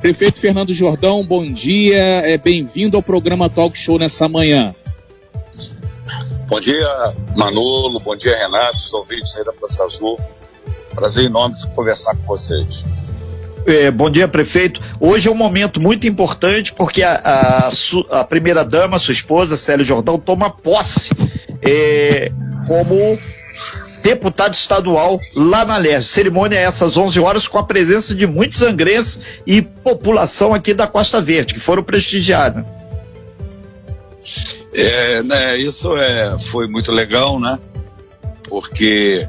[0.00, 4.74] Prefeito Fernando Jordão, bom dia, é bem-vindo ao programa Talk Show nessa manhã.
[6.46, 6.86] Bom dia,
[7.36, 10.18] Manolo, bom dia, Renato, os ouvintes aí da Praça Azul.
[10.94, 12.84] Prazer enorme conversar com vocês.
[13.66, 14.80] É, bom dia, prefeito.
[15.00, 20.18] Hoje é um momento muito importante porque a, a, a primeira-dama, sua esposa, Célia Jordão,
[20.18, 21.10] toma posse
[21.60, 22.30] é,
[22.66, 23.18] como
[24.02, 26.10] deputado estadual lá na Leste.
[26.10, 30.86] Cerimônia é essas 11 horas com a presença de muitos angrenses e população aqui da
[30.86, 32.64] Costa Verde, que foram prestigiados.
[34.72, 37.58] É, né, isso é, foi muito legal, né?
[38.48, 39.28] Porque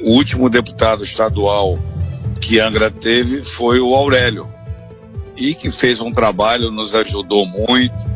[0.00, 1.78] o último deputado estadual
[2.40, 4.48] que Angra teve foi o Aurélio.
[5.36, 8.12] E que fez um trabalho, nos ajudou muito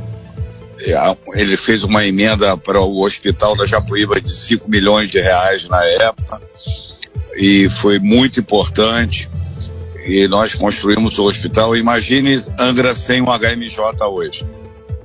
[1.35, 5.85] ele fez uma emenda para o hospital da Japuíba de 5 milhões de reais na
[5.85, 6.41] época
[7.37, 9.29] e foi muito importante
[10.07, 11.77] e nós construímos o hospital.
[11.77, 14.47] Imagine Angra sem o HMJ hoje.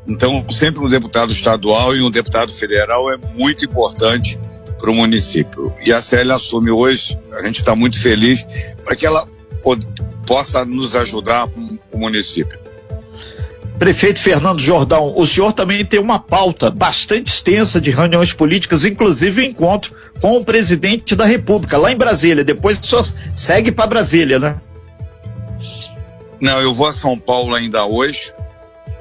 [0.07, 4.40] Então, sempre um deputado estadual e um deputado federal é muito importante
[4.77, 5.74] para o município.
[5.84, 8.46] E a Célia assume hoje, a gente está muito feliz
[8.84, 9.27] para que ela
[10.26, 11.48] possa nos ajudar
[11.91, 12.59] o município.
[13.82, 19.41] Prefeito Fernando Jordão, o senhor também tem uma pauta bastante extensa de reuniões políticas, inclusive
[19.41, 22.43] o um encontro com o presidente da República, lá em Brasília.
[22.43, 23.04] Depois o senhor
[23.35, 24.62] segue para Brasília, né?
[26.40, 28.32] Não, eu vou a São Paulo ainda hoje.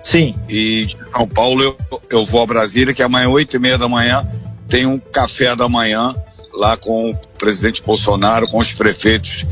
[0.02, 0.34] Sim.
[0.48, 1.76] E de São Paulo eu,
[2.08, 4.26] eu vou a Brasília, que amanhã, oito e meia da manhã,
[4.66, 6.16] tem um café da manhã
[6.54, 9.44] lá com o presidente Bolsonaro, com os prefeitos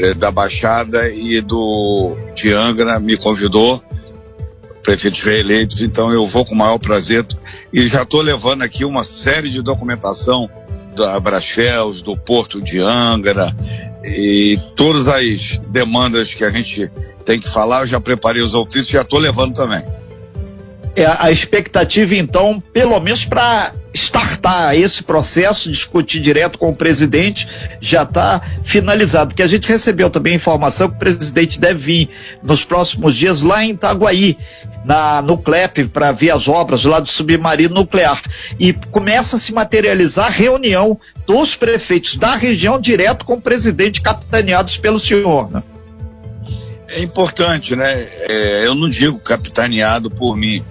[0.00, 3.80] eh, da Baixada e do de Angra, me convidou
[4.82, 7.26] prefeitos reeleitos, então eu vou com o maior prazer
[7.72, 10.50] e já estou levando aqui uma série de documentação
[10.96, 13.54] da Brasfels, do Porto de Angra
[14.04, 16.90] e todas as demandas que a gente
[17.24, 19.84] tem que falar, eu já preparei os ofícios e já estou levando também.
[20.94, 27.48] É, a expectativa, então, pelo menos para startar esse processo, discutir direto com o presidente,
[27.80, 29.34] já está finalizado.
[29.34, 32.08] Que a gente recebeu também informação que o presidente deve vir
[32.42, 34.38] nos próximos dias lá em Itaguaí,
[34.84, 38.20] na, no CLEP, para ver as obras lá do submarino nuclear.
[38.58, 44.00] E começa a se materializar a reunião dos prefeitos da região direto com o presidente,
[44.00, 45.50] capitaneados pelo senhor.
[45.50, 45.62] Né?
[46.88, 48.06] É importante, né?
[48.28, 50.62] É, eu não digo capitaneado por mim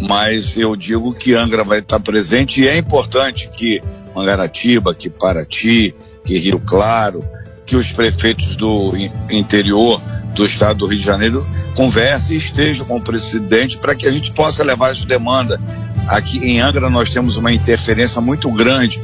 [0.00, 3.82] mas eu digo que Angra vai estar presente e é importante que
[4.14, 7.24] Mangaratiba, que Paraty, que Rio Claro,
[7.64, 8.92] que os prefeitos do
[9.30, 10.00] interior
[10.34, 14.10] do estado do Rio de Janeiro conversem e estejam com o presidente para que a
[14.10, 15.58] gente possa levar as demandas.
[16.06, 19.02] Aqui em Angra nós temos uma interferência muito grande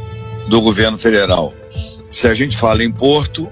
[0.48, 1.53] do governo federal.
[2.09, 3.50] Se a gente fala em Porto,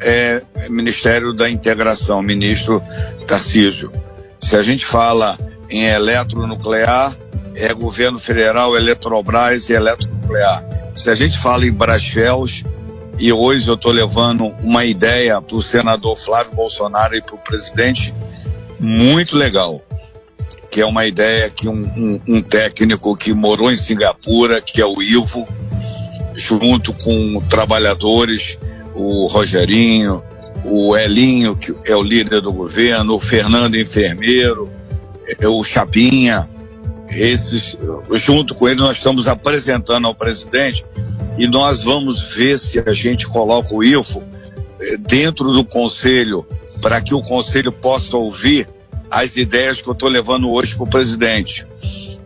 [0.00, 2.82] é Ministério da Integração, ministro
[3.26, 3.92] Tarcísio.
[4.40, 5.38] Se a gente fala
[5.72, 7.16] em eletronuclear,
[7.54, 10.64] é governo federal, Eletrobras e eletronuclear.
[10.94, 12.62] Se a gente fala em Brasfels,
[13.18, 17.38] e hoje eu estou levando uma ideia para o senador Flávio Bolsonaro e para o
[17.38, 18.14] presidente
[18.78, 19.80] muito legal,
[20.70, 24.86] que é uma ideia que um, um, um, técnico que morou em Singapura, que é
[24.86, 25.46] o Ivo,
[26.34, 28.58] junto com trabalhadores,
[28.94, 30.22] o Rogerinho,
[30.64, 34.70] o Elinho, que é o líder do governo, o Fernando Enfermeiro,
[35.46, 36.48] o Chapinha,
[37.08, 37.76] esses,
[38.14, 40.84] junto com ele nós estamos apresentando ao presidente
[41.38, 44.22] e nós vamos ver se a gente coloca o IFO
[44.80, 46.46] eh, dentro do conselho
[46.80, 48.68] para que o conselho possa ouvir
[49.10, 51.66] as ideias que eu estou levando hoje para o presidente,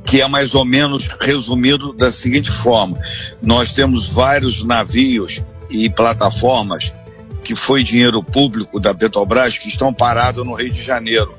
[0.04, 2.98] que é mais ou menos resumido da seguinte forma:
[3.42, 6.94] nós temos vários navios e plataformas
[7.42, 11.34] que foi dinheiro público da Petrobras que estão parados no Rio de Janeiro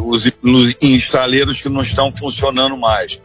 [0.00, 3.20] os, os instaleiros que não estão funcionando mais.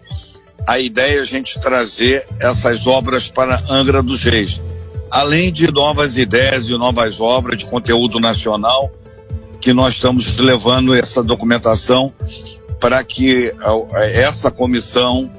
[0.65, 4.61] A ideia é a gente trazer essas obras para Angra dos Reis.
[5.11, 8.91] Além de novas ideias e novas obras de conteúdo nacional,
[9.59, 12.13] que nós estamos levando essa documentação
[12.79, 13.53] para que
[14.13, 15.31] essa comissão,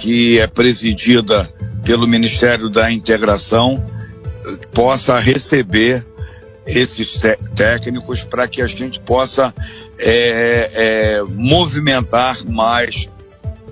[0.00, 1.52] que é presidida
[1.84, 3.82] pelo Ministério da Integração,
[4.72, 6.04] possa receber
[6.66, 7.20] esses
[7.54, 9.54] técnicos para que a gente possa
[9.98, 13.08] é, é, movimentar mais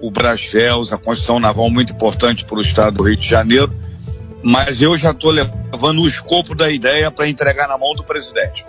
[0.00, 3.73] o Brasfels, a construção naval muito importante para o estado do Rio de Janeiro,
[4.43, 8.67] mas eu já estou levando o escopo da ideia para entregar na mão do presidente.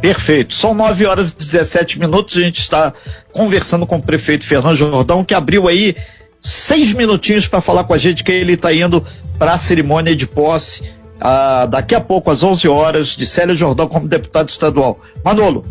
[0.00, 0.54] Perfeito.
[0.54, 2.36] São 9 horas e 17 minutos.
[2.36, 2.94] A gente está
[3.32, 5.94] conversando com o prefeito Fernando Jordão, que abriu aí
[6.40, 9.04] seis minutinhos para falar com a gente que ele está indo
[9.38, 10.82] para a cerimônia de posse
[11.20, 15.00] ah, daqui a pouco, às 11 horas, de Célio Jordão como deputado estadual.
[15.22, 15.66] Manolo.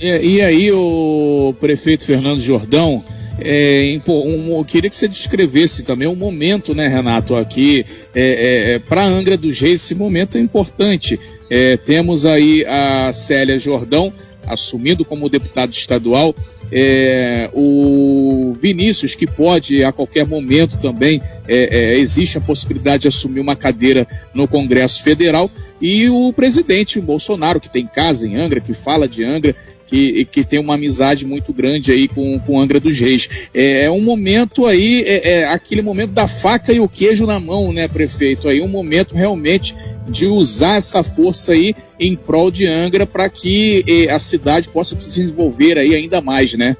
[0.00, 3.04] E, e aí, o prefeito Fernando Jordão,
[3.38, 8.22] é, um, eu queria que você descrevesse também o um momento, né, Renato, aqui é,
[8.22, 11.20] é, é para Angra dos Reis, esse momento é importante.
[11.50, 14.12] É, temos aí a Célia Jordão
[14.46, 16.34] assumindo como deputado estadual,
[16.72, 23.54] é, o Vinícius, que pode a qualquer momento também, existe a possibilidade de assumir uma
[23.54, 25.48] cadeira no Congresso Federal,
[25.80, 29.54] e o presidente Bolsonaro, que tem casa em Angra, que fala de Angra,
[29.90, 33.28] que, que tem uma amizade muito grande aí com, com Angra dos Reis.
[33.52, 37.40] É, é um momento aí, é, é, aquele momento da faca e o queijo na
[37.40, 38.48] mão, né, prefeito?
[38.48, 39.74] Aí um momento realmente
[40.08, 45.20] de usar essa força aí em prol de Angra para que a cidade possa se
[45.20, 46.76] desenvolver aí ainda mais, né?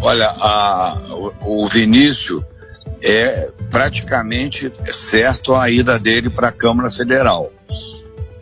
[0.00, 2.42] Olha, a, o, o Vinícius
[3.00, 7.50] é praticamente certo a ida dele para a Câmara Federal.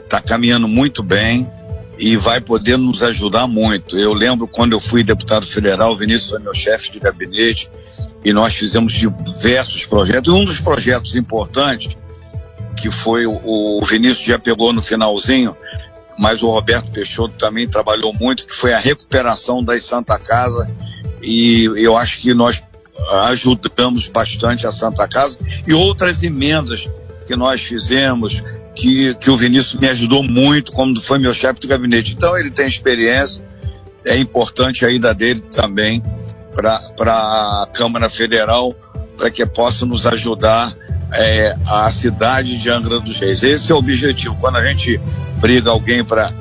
[0.04, 1.48] Está caminhando muito bem,
[2.02, 3.96] e vai poder nos ajudar muito.
[3.96, 7.70] Eu lembro quando eu fui deputado federal, o Vinícius foi meu chefe de gabinete
[8.24, 10.34] e nós fizemos diversos projetos.
[10.34, 11.96] E um dos projetos importantes,
[12.76, 13.38] que foi o,
[13.80, 15.56] o Vinícius já pegou no finalzinho,
[16.18, 20.68] mas o Roberto Peixoto também trabalhou muito, que foi a recuperação das Santa Casa
[21.22, 22.64] e eu acho que nós
[23.26, 26.90] ajudamos bastante a Santa Casa e outras emendas
[27.28, 28.42] que nós fizemos,
[28.74, 32.14] que, que o Vinícius me ajudou muito, como foi meu chefe de gabinete.
[32.14, 33.44] Então ele tem experiência,
[34.04, 36.02] é importante a ida dele também
[36.54, 38.74] para a Câmara Federal,
[39.16, 40.74] para que possa nos ajudar
[41.12, 43.42] é, a cidade de Angra dos Reis.
[43.42, 44.36] Esse é o objetivo.
[44.40, 45.00] Quando a gente
[45.40, 46.32] briga alguém para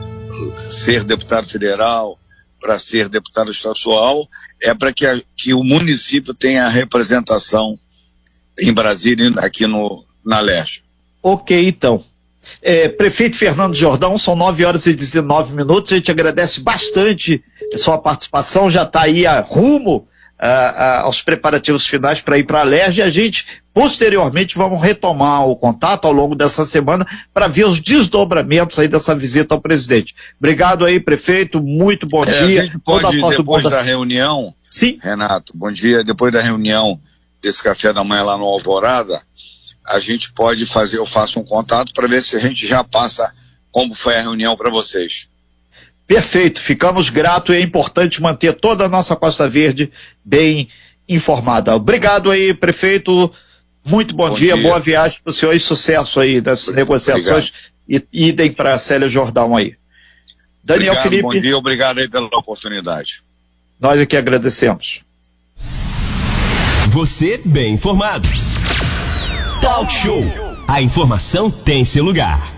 [0.70, 2.18] ser deputado federal,
[2.60, 4.28] para ser deputado estadual,
[4.62, 5.06] é para que,
[5.36, 7.78] que o município tenha representação
[8.60, 10.84] em Brasília, aqui no, na Leste.
[11.24, 12.04] Ok, então.
[12.62, 15.92] É, prefeito Fernando Jordão, são 9 horas e 19 minutos.
[15.92, 17.44] A gente agradece bastante
[17.74, 18.70] a sua participação.
[18.70, 20.08] Já está aí a rumo
[21.04, 23.00] aos preparativos finais para ir para a LERJ.
[23.00, 27.80] E a gente, posteriormente, vamos retomar o contato ao longo dessa semana para ver os
[27.80, 30.16] desdobramentos aí dessa visita ao presidente.
[30.40, 31.62] Obrigado aí, prefeito.
[31.62, 32.62] Muito bom é, dia.
[32.62, 34.98] A gente pode, depois da, da reunião, Sim?
[35.02, 36.04] Renato, bom dia.
[36.04, 37.00] Depois da reunião
[37.42, 39.22] desse café da manhã lá no Alvorada,
[39.86, 43.34] a gente pode fazer, eu faço um contato para ver se a gente já passa
[43.72, 45.28] como foi a reunião para vocês.
[46.06, 49.92] Perfeito, ficamos gratos e é importante manter toda a nossa Costa Verde
[50.24, 50.68] bem
[51.08, 51.76] informada.
[51.76, 53.32] Obrigado aí, prefeito.
[53.84, 57.52] Muito bom, bom dia, dia, boa viagem para o senhor e sucesso aí das negociações
[57.88, 58.08] obrigado.
[58.12, 59.76] e idem para a Célia Jordão aí.
[60.64, 61.24] Daniel obrigado, Felipe.
[61.24, 63.24] Bom dia, obrigado aí pela oportunidade.
[63.80, 65.02] Nós aqui agradecemos.
[66.90, 68.28] Você bem informado.
[69.62, 70.24] Talk Show.
[70.68, 72.51] A informação tem seu lugar.